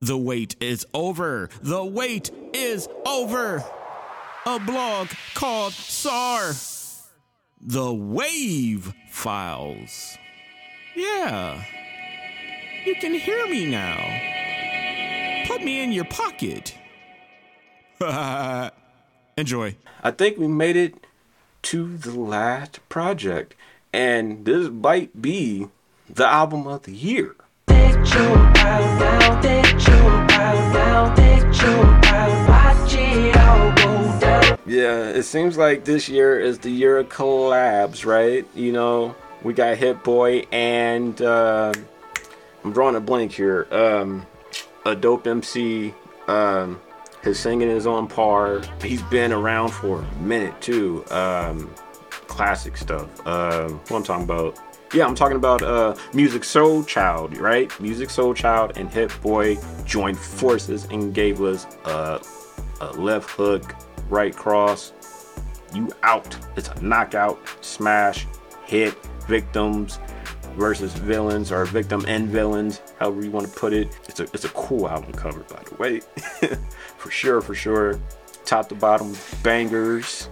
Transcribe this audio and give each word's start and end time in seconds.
The 0.00 0.16
wait 0.16 0.54
is 0.60 0.86
over. 0.94 1.50
The 1.60 1.84
wait 1.84 2.30
is 2.52 2.88
over. 3.04 3.64
A 4.46 4.60
blog 4.60 5.08
called 5.34 5.72
SAR. 5.72 6.52
The 7.60 7.86
Wav 7.86 8.94
Files. 9.10 10.16
Yeah. 10.94 11.64
You 12.84 12.94
can 12.94 13.14
hear 13.14 13.44
me 13.48 13.66
now. 13.66 13.96
Put 15.48 15.64
me 15.64 15.82
in 15.82 15.90
your 15.90 16.04
pocket. 16.04 16.76
Enjoy. 19.36 19.74
I 20.04 20.12
think 20.12 20.38
we 20.38 20.46
made 20.46 20.76
it 20.76 20.94
to 21.62 21.96
the 21.96 22.12
last 22.12 22.78
project, 22.88 23.56
and 23.92 24.44
this 24.44 24.68
might 24.68 25.20
be 25.20 25.66
the 26.08 26.26
album 26.26 26.68
of 26.68 26.84
the 26.84 26.92
year. 26.92 27.34
Yeah, 34.68 35.08
it 35.08 35.22
seems 35.22 35.56
like 35.56 35.84
this 35.86 36.08
year 36.10 36.38
is 36.38 36.58
the 36.58 36.70
year 36.70 36.98
of 36.98 37.08
collabs, 37.08 38.04
right? 38.04 38.46
You 38.54 38.70
know, 38.72 39.16
we 39.42 39.54
got 39.54 39.76
Hit 39.78 40.04
Boy 40.04 40.46
and 40.52 41.20
uh, 41.22 41.72
I'm 42.62 42.72
drawing 42.72 42.94
a 42.94 43.00
blank 43.00 43.32
here. 43.32 43.66
Um, 43.70 44.26
a 44.84 44.94
dope 44.94 45.26
MC. 45.26 45.94
Um, 46.26 46.80
his 47.22 47.38
singing 47.38 47.70
is 47.70 47.86
on 47.86 48.08
par. 48.08 48.60
He's 48.82 49.02
been 49.04 49.32
around 49.32 49.70
for 49.70 50.02
a 50.02 50.22
minute 50.22 50.60
too. 50.60 51.04
Um, 51.10 51.74
classic 52.10 52.76
stuff. 52.76 53.08
Uh, 53.26 53.68
what 53.68 53.96
I'm 53.96 54.02
talking 54.04 54.24
about? 54.24 54.58
Yeah, 54.94 55.04
I'm 55.04 55.14
talking 55.14 55.36
about 55.36 55.60
uh, 55.60 55.94
Musiq 56.12 56.44
Soulchild, 56.44 57.38
right? 57.38 57.68
Musiq 57.68 58.06
Soulchild 58.06 58.78
and 58.78 58.90
Hit 58.90 59.12
Boy 59.20 59.58
joined 59.84 60.18
forces 60.18 60.86
and 60.86 61.12
gave 61.12 61.42
us 61.42 61.66
a, 61.84 62.22
a 62.80 62.92
left 62.92 63.28
hook, 63.28 63.74
right 64.08 64.34
cross. 64.34 64.94
You 65.74 65.90
out. 66.02 66.34
It's 66.56 66.68
a 66.68 66.82
knockout, 66.82 67.38
smash, 67.60 68.26
hit, 68.64 68.94
victims 69.26 69.98
versus 70.56 70.94
villains 70.94 71.52
or 71.52 71.66
victim 71.66 72.04
and 72.08 72.26
villains, 72.26 72.80
however 72.98 73.22
you 73.22 73.30
want 73.30 73.46
to 73.46 73.52
put 73.52 73.74
it. 73.74 73.94
It's 74.08 74.20
a 74.20 74.22
it's 74.32 74.46
a 74.46 74.50
cool 74.50 74.88
album 74.88 75.12
cover, 75.12 75.40
by 75.40 75.62
the 75.64 75.74
way. 75.74 76.00
for 76.96 77.10
sure, 77.10 77.42
for 77.42 77.54
sure. 77.54 78.00
Top 78.46 78.70
to 78.70 78.74
bottom 78.74 79.14
bangers. 79.42 80.30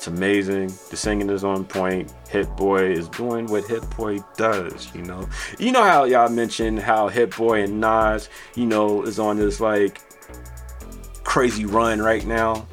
It's 0.00 0.06
amazing. 0.06 0.68
The 0.88 0.96
singing 0.96 1.28
is 1.28 1.44
on 1.44 1.66
point. 1.66 2.10
Hit 2.30 2.48
Boy 2.56 2.90
is 2.90 3.06
doing 3.08 3.44
what 3.48 3.66
Hit 3.66 3.82
Boy 3.98 4.20
does, 4.34 4.88
you 4.94 5.02
know. 5.02 5.28
You 5.58 5.72
know 5.72 5.82
how 5.82 6.04
y'all 6.04 6.30
mentioned 6.30 6.78
how 6.78 7.08
Hit 7.08 7.36
Boy 7.36 7.64
and 7.64 7.82
Nas, 7.82 8.30
you 8.54 8.64
know, 8.64 9.02
is 9.02 9.18
on 9.18 9.36
this 9.36 9.60
like 9.60 10.00
crazy 11.22 11.66
run 11.66 12.00
right 12.00 12.26
now. 12.26 12.66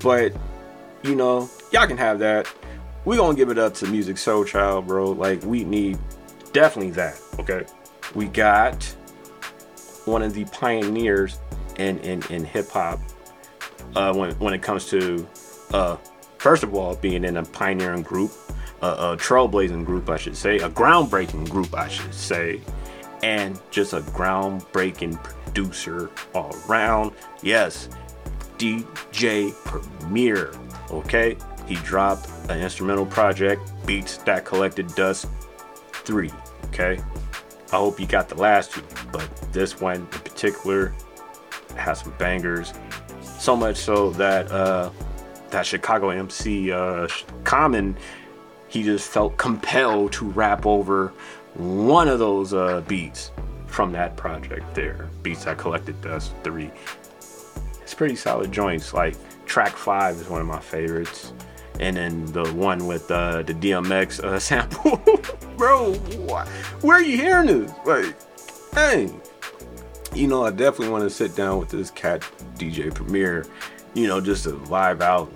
But, 0.00 0.34
you 1.02 1.14
know, 1.14 1.48
y'all 1.72 1.86
can 1.86 1.96
have 1.96 2.18
that. 2.18 2.46
we 3.06 3.16
gonna 3.16 3.34
give 3.34 3.48
it 3.48 3.56
up 3.56 3.72
to 3.76 3.86
Musiq 3.86 4.18
Soulchild, 4.18 4.86
bro. 4.86 5.12
Like, 5.12 5.42
we 5.44 5.64
need 5.64 5.98
definitely 6.52 6.90
that, 6.90 7.18
okay? 7.38 7.64
We 8.14 8.26
got 8.26 8.84
one 10.04 10.22
of 10.22 10.34
the 10.34 10.44
pioneers 10.44 11.38
in, 11.78 12.00
in, 12.00 12.22
in 12.28 12.44
hip 12.44 12.68
hop 12.68 13.00
uh, 13.94 14.12
when, 14.12 14.32
when 14.32 14.52
it 14.52 14.60
comes 14.60 14.90
to 14.90 15.26
uh, 15.72 15.96
first 16.38 16.62
of 16.62 16.74
all, 16.74 16.96
being 16.96 17.24
in 17.24 17.36
a 17.36 17.44
pioneering 17.44 18.02
group, 18.02 18.32
a, 18.82 18.86
a 18.86 19.16
trailblazing 19.16 19.84
group, 19.84 20.08
I 20.08 20.16
should 20.16 20.36
say, 20.36 20.58
a 20.58 20.68
groundbreaking 20.68 21.48
group, 21.48 21.74
I 21.74 21.88
should 21.88 22.14
say, 22.14 22.60
and 23.22 23.58
just 23.70 23.92
a 23.92 24.00
groundbreaking 24.00 25.22
producer 25.22 26.10
all 26.34 26.54
around. 26.68 27.12
Yes, 27.42 27.88
DJ 28.58 29.52
Premier, 29.64 30.52
okay? 30.90 31.36
He 31.66 31.74
dropped 31.76 32.28
an 32.48 32.60
instrumental 32.60 33.06
project, 33.06 33.72
Beats 33.86 34.18
That 34.18 34.44
Collected 34.44 34.94
Dust 34.94 35.26
3, 35.92 36.30
okay? 36.66 37.02
I 37.72 37.76
hope 37.76 37.98
you 37.98 38.06
got 38.06 38.28
the 38.28 38.36
last 38.36 38.72
two, 38.72 38.82
but 39.10 39.28
this 39.52 39.80
one 39.80 39.96
in 39.96 40.06
particular 40.06 40.94
has 41.76 42.00
some 42.00 42.14
bangers. 42.18 42.72
So 43.20 43.56
much 43.56 43.76
so 43.76 44.10
that 44.12 44.50
uh, 44.52 44.90
that 45.50 45.66
Chicago 45.66 46.10
MC 46.10 46.72
uh, 46.72 47.08
Common, 47.44 47.96
he 48.68 48.82
just 48.82 49.08
felt 49.08 49.36
compelled 49.36 50.12
to 50.12 50.26
rap 50.30 50.66
over 50.66 51.12
one 51.54 52.08
of 52.08 52.18
those 52.18 52.52
uh, 52.52 52.82
beats 52.86 53.30
from 53.66 53.92
that 53.92 54.16
project 54.16 54.74
there. 54.74 55.08
Beats 55.22 55.44
that 55.44 55.58
collected 55.58 56.00
dust 56.00 56.32
three. 56.42 56.70
It's 57.82 57.94
pretty 57.94 58.16
solid 58.16 58.50
joints. 58.52 58.92
Like 58.92 59.16
track 59.46 59.76
five 59.76 60.16
is 60.16 60.28
one 60.28 60.40
of 60.40 60.46
my 60.46 60.60
favorites. 60.60 61.32
And 61.78 61.96
then 61.96 62.24
the 62.32 62.50
one 62.54 62.86
with 62.86 63.10
uh, 63.10 63.42
the 63.42 63.52
DMX 63.52 64.24
uh, 64.24 64.38
sample. 64.40 65.00
Bro, 65.56 65.94
wh- 65.94 66.84
where 66.84 66.96
are 66.96 67.02
you 67.02 67.16
hearing 67.18 67.46
this? 67.46 67.72
Like, 67.84 68.16
hey. 68.74 69.10
You 70.14 70.26
know, 70.28 70.44
I 70.44 70.50
definitely 70.50 70.88
want 70.88 71.04
to 71.04 71.10
sit 71.10 71.36
down 71.36 71.58
with 71.58 71.68
this 71.68 71.90
cat 71.90 72.22
DJ 72.54 72.94
Premier 72.94 73.44
you 73.96 74.06
know, 74.06 74.20
just 74.20 74.44
to 74.44 74.50
vibe 74.50 75.00
out, 75.00 75.30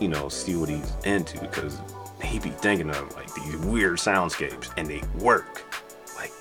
you 0.00 0.08
know, 0.08 0.28
see 0.28 0.56
what 0.56 0.68
he's 0.68 0.92
into 1.04 1.40
because 1.40 1.78
he 2.20 2.40
be 2.40 2.50
thinking 2.50 2.90
of 2.90 3.14
like 3.14 3.32
these 3.34 3.56
weird 3.58 3.96
soundscapes 3.96 4.70
and 4.76 4.88
they 4.88 5.00
work. 5.20 5.62
Like 6.16 6.32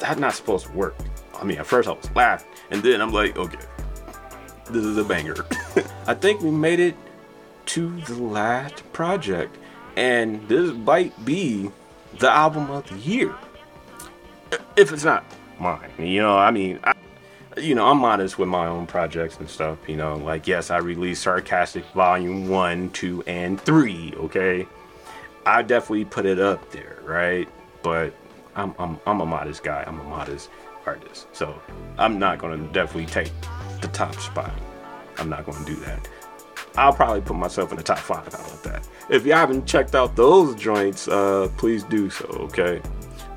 that's 0.00 0.18
not 0.18 0.32
supposed 0.32 0.66
to 0.66 0.72
work. 0.72 0.96
I 1.34 1.44
mean, 1.44 1.58
at 1.58 1.66
first 1.66 1.88
I 1.88 1.92
was 1.92 2.10
laughing, 2.16 2.50
and 2.70 2.82
then 2.82 3.02
I'm 3.02 3.12
like, 3.12 3.36
okay, 3.36 3.58
this 4.70 4.82
is 4.82 4.96
a 4.96 5.04
banger. 5.04 5.46
I 6.06 6.14
think 6.14 6.40
we 6.40 6.50
made 6.50 6.80
it 6.80 6.96
to 7.66 8.00
the 8.00 8.14
last 8.14 8.82
project, 8.94 9.56
and 9.94 10.48
this 10.48 10.72
might 10.72 11.12
be 11.24 11.70
the 12.18 12.30
album 12.30 12.70
of 12.70 12.88
the 12.88 12.96
year. 12.96 13.34
If 14.74 14.90
it's 14.90 15.04
not 15.04 15.22
mine, 15.60 15.90
you 15.98 16.22
know, 16.22 16.38
I 16.38 16.50
mean, 16.50 16.80
I, 16.82 16.94
you 17.60 17.74
know, 17.74 17.86
I'm 17.86 17.98
modest 17.98 18.38
with 18.38 18.48
my 18.48 18.66
own 18.66 18.86
projects 18.86 19.38
and 19.38 19.48
stuff. 19.48 19.78
You 19.86 19.96
know, 19.96 20.16
like 20.16 20.46
yes, 20.46 20.70
I 20.70 20.78
released 20.78 21.22
Sarcastic 21.22 21.84
Volume 21.92 22.48
One, 22.48 22.90
Two, 22.90 23.22
and 23.26 23.60
Three. 23.60 24.14
Okay, 24.16 24.66
I 25.46 25.62
definitely 25.62 26.04
put 26.04 26.26
it 26.26 26.38
up 26.38 26.70
there, 26.70 26.98
right? 27.04 27.48
But 27.82 28.14
I'm 28.56 28.74
I'm 28.78 28.98
I'm 29.06 29.20
a 29.20 29.26
modest 29.26 29.62
guy. 29.62 29.84
I'm 29.86 30.00
a 30.00 30.04
modest 30.04 30.50
artist, 30.86 31.28
so 31.32 31.60
I'm 31.98 32.18
not 32.18 32.38
gonna 32.38 32.58
definitely 32.72 33.06
take 33.06 33.32
the 33.80 33.88
top 33.88 34.14
spot. 34.16 34.52
I'm 35.18 35.28
not 35.28 35.46
gonna 35.46 35.64
do 35.64 35.76
that. 35.76 36.08
I'll 36.76 36.92
probably 36.92 37.20
put 37.20 37.36
myself 37.36 37.70
in 37.72 37.76
the 37.76 37.82
top 37.82 37.98
five. 37.98 38.26
About 38.28 38.62
that? 38.64 38.88
If 39.10 39.26
you 39.26 39.32
haven't 39.32 39.66
checked 39.66 39.94
out 39.94 40.16
those 40.16 40.54
joints, 40.54 41.08
uh, 41.08 41.48
please 41.56 41.82
do 41.84 42.10
so. 42.10 42.26
Okay, 42.26 42.80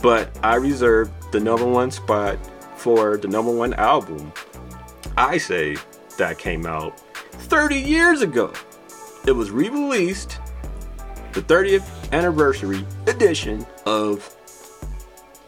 but 0.01 0.37
I 0.43 0.55
reserve 0.55 1.11
the 1.31 1.39
number 1.39 1.65
one 1.65 1.91
spot 1.91 2.37
for 2.81 3.15
the 3.15 3.27
number 3.27 3.51
one 3.51 3.73
album, 3.75 4.33
I 5.15 5.37
say 5.37 5.77
that 6.17 6.39
came 6.39 6.65
out 6.65 6.99
30 6.99 7.77
years 7.77 8.23
ago. 8.23 8.51
It 9.27 9.33
was 9.33 9.51
re 9.51 9.69
released, 9.69 10.39
the 11.33 11.43
30th 11.43 12.11
anniversary 12.11 12.83
edition 13.05 13.67
of 13.85 14.35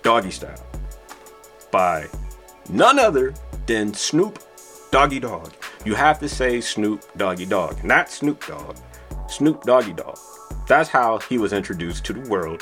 Doggy 0.03 0.29
Style 0.29 0.63
by 1.71 2.07
none 2.69 2.99
other 2.99 3.33
than 3.65 3.95
Snoop 3.95 4.37
Doggy 4.91 5.19
Dogg. 5.19 5.53
You 5.85 5.95
have 5.95 6.19
to 6.19 6.29
say 6.29 6.61
Snoop 6.61 7.03
Doggy 7.17 7.47
Dogg, 7.47 7.83
not 7.83 8.11
Snoop 8.11 8.45
Dogg. 8.45 8.77
Snoop 9.27 9.63
Doggy 9.63 9.93
Dogg. 9.93 10.19
That's 10.67 10.89
how 10.89 11.17
he 11.17 11.39
was 11.39 11.51
introduced 11.51 12.05
to 12.05 12.13
the 12.13 12.29
world 12.29 12.61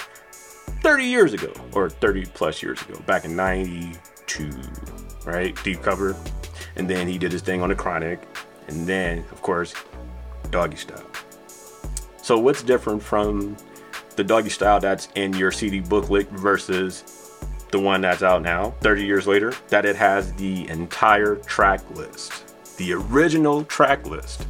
30 0.81 1.03
years 1.03 1.33
ago, 1.33 1.51
or 1.73 1.89
30 1.89 2.25
plus 2.27 2.63
years 2.63 2.81
ago, 2.83 2.97
back 3.05 3.25
in 3.25 3.35
90 3.35 3.91
to 4.31 4.49
right? 5.25 5.61
Deep 5.63 5.81
cover. 5.81 6.15
And 6.75 6.89
then 6.89 7.07
he 7.07 7.17
did 7.17 7.31
his 7.31 7.41
thing 7.41 7.61
on 7.61 7.69
the 7.69 7.75
chronic. 7.75 8.21
And 8.67 8.87
then 8.87 9.19
of 9.31 9.41
course 9.41 9.73
doggy 10.49 10.77
style. 10.77 11.05
So 12.21 12.37
what's 12.37 12.63
different 12.63 13.01
from 13.01 13.57
the 14.15 14.23
doggy 14.23 14.49
style 14.49 14.79
that's 14.79 15.07
in 15.15 15.33
your 15.33 15.51
cd 15.51 15.79
booklet 15.79 16.29
versus 16.29 17.39
the 17.71 17.79
one 17.79 18.01
that's 18.01 18.21
out 18.21 18.41
now 18.41 18.71
30 18.81 19.05
years 19.05 19.27
later 19.27 19.53
that 19.69 19.85
it 19.85 19.95
has 19.95 20.33
the 20.33 20.67
entire 20.67 21.37
track 21.37 21.79
list 21.95 22.53
the 22.77 22.93
original 22.93 23.63
track 23.65 24.05
list? 24.05 24.47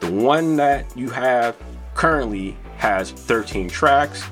The 0.00 0.10
one 0.10 0.56
that 0.56 0.96
you 0.96 1.10
have 1.10 1.56
currently 1.94 2.56
has 2.76 3.10
13 3.10 3.68
tracks. 3.68 4.24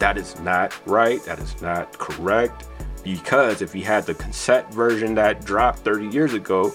That 0.00 0.18
is 0.18 0.38
not 0.40 0.74
right. 0.86 1.22
That 1.24 1.38
is 1.38 1.60
not 1.62 1.96
correct 1.98 2.66
because 3.04 3.62
if 3.62 3.74
you 3.74 3.84
had 3.84 4.04
the 4.06 4.14
cassette 4.14 4.72
version 4.72 5.14
that 5.14 5.44
dropped 5.44 5.80
30 5.80 6.08
years 6.08 6.32
ago, 6.32 6.72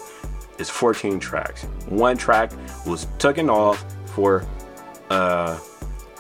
it's 0.59 0.69
14 0.69 1.19
tracks. 1.19 1.63
One 1.87 2.17
track 2.17 2.51
was 2.85 3.07
taken 3.17 3.49
off 3.49 3.83
for 4.05 4.45
uh, 5.09 5.57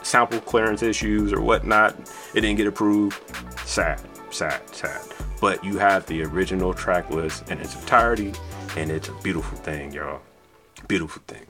sample 0.01 0.39
clearance 0.41 0.81
issues 0.81 1.31
or 1.31 1.41
whatnot. 1.41 1.95
It 2.33 2.41
didn't 2.41 2.57
get 2.57 2.67
approved. 2.67 3.21
Sad, 3.65 4.01
sad, 4.31 4.67
sad. 4.73 5.01
but 5.39 5.63
you 5.63 5.77
have 5.77 6.05
the 6.07 6.23
original 6.23 6.73
track 6.73 7.09
list 7.11 7.49
in 7.51 7.59
its 7.59 7.75
entirety, 7.79 8.33
and 8.75 8.89
it's 8.89 9.09
a 9.09 9.13
beautiful 9.21 9.57
thing, 9.59 9.93
y'all. 9.93 10.21
Beautiful 10.87 11.21
thing. 11.27 11.45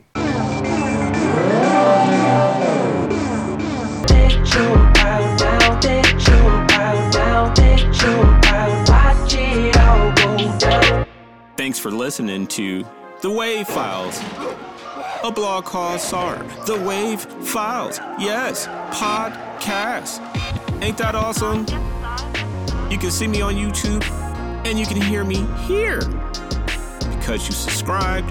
Thanks 11.79 11.93
for 11.93 11.97
listening 11.97 12.45
to 12.47 12.83
The 13.21 13.29
Wav 13.29 13.65
Files, 13.67 14.19
a 15.23 15.31
blog 15.31 15.63
called 15.63 16.01
SAR. 16.01 16.35
The 16.65 16.73
Wav 16.73 17.21
Files. 17.41 17.99
Yes, 18.19 18.67
podcast. 18.91 20.19
Ain't 20.83 20.97
that 20.97 21.15
awesome? 21.15 21.59
You 22.91 22.97
can 22.97 23.11
see 23.11 23.29
me 23.29 23.39
on 23.39 23.55
YouTube 23.55 24.03
and 24.65 24.77
you 24.77 24.85
can 24.85 24.99
hear 24.99 25.23
me 25.23 25.45
here 25.67 26.01
because 27.15 27.47
you 27.47 27.53
subscribed 27.53 28.29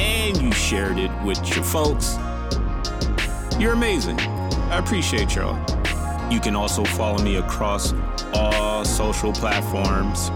and 0.00 0.40
you 0.40 0.50
shared 0.52 0.96
it 0.96 1.10
with 1.22 1.46
your 1.54 1.64
folks. 1.64 2.16
You're 3.60 3.74
amazing. 3.74 4.18
I 4.20 4.78
appreciate 4.78 5.34
y'all. 5.34 5.58
You 6.32 6.40
can 6.40 6.56
also 6.56 6.82
follow 6.82 7.22
me 7.22 7.36
across 7.36 7.92
all 8.32 8.86
social 8.86 9.34
platforms. 9.34 10.30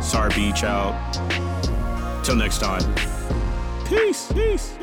SAR 0.00 0.30
B-Child 0.30 0.94
out. 0.94 1.57
Till 2.28 2.36
next 2.36 2.58
time. 2.58 2.82
Peace. 3.86 4.30
Peace. 4.32 4.74